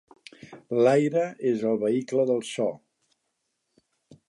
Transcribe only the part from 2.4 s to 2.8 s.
so.